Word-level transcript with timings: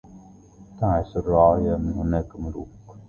تعس 0.79 1.17
الرعايا 1.17 1.77
من 1.77 1.93
هناء 1.93 2.27
ملوك 2.39 2.69